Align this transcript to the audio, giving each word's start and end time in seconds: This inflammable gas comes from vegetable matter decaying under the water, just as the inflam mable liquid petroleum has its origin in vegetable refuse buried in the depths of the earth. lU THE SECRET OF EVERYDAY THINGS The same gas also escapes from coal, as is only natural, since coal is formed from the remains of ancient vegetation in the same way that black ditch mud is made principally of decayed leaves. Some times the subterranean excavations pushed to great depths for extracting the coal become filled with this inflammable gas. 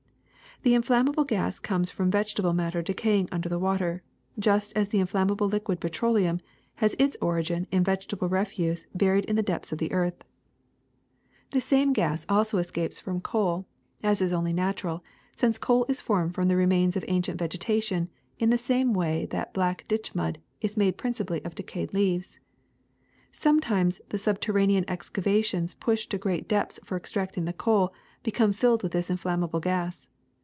This 0.63 0.73
inflammable 0.75 1.23
gas 1.23 1.57
comes 1.57 1.89
from 1.89 2.11
vegetable 2.11 2.53
matter 2.53 2.83
decaying 2.83 3.29
under 3.31 3.49
the 3.49 3.57
water, 3.57 4.03
just 4.37 4.77
as 4.77 4.89
the 4.89 4.99
inflam 4.99 5.25
mable 5.29 5.47
liquid 5.49 5.79
petroleum 5.79 6.39
has 6.75 6.95
its 6.99 7.17
origin 7.19 7.65
in 7.71 7.83
vegetable 7.83 8.29
refuse 8.29 8.85
buried 8.93 9.25
in 9.25 9.35
the 9.35 9.41
depths 9.41 9.71
of 9.71 9.79
the 9.79 9.91
earth. 9.91 10.21
lU 10.23 10.33
THE 11.49 11.55
SECRET 11.55 11.55
OF 11.55 11.55
EVERYDAY 11.55 11.55
THINGS 11.55 11.55
The 11.55 11.67
same 11.67 11.93
gas 11.93 12.25
also 12.29 12.57
escapes 12.59 12.99
from 12.99 13.21
coal, 13.21 13.65
as 14.03 14.21
is 14.21 14.31
only 14.31 14.53
natural, 14.53 15.03
since 15.33 15.57
coal 15.57 15.83
is 15.89 15.99
formed 15.99 16.35
from 16.35 16.47
the 16.47 16.55
remains 16.55 16.95
of 16.95 17.03
ancient 17.07 17.39
vegetation 17.39 18.09
in 18.37 18.51
the 18.51 18.55
same 18.57 18.93
way 18.93 19.25
that 19.31 19.55
black 19.55 19.87
ditch 19.87 20.13
mud 20.13 20.37
is 20.61 20.77
made 20.77 20.95
principally 20.95 21.43
of 21.43 21.55
decayed 21.55 21.91
leaves. 21.91 22.37
Some 23.31 23.59
times 23.61 23.99
the 24.09 24.19
subterranean 24.19 24.85
excavations 24.87 25.73
pushed 25.73 26.11
to 26.11 26.19
great 26.19 26.47
depths 26.47 26.79
for 26.83 26.97
extracting 26.97 27.45
the 27.45 27.51
coal 27.53 27.91
become 28.21 28.51
filled 28.53 28.83
with 28.83 28.91
this 28.91 29.09
inflammable 29.09 29.59
gas. 29.59 30.07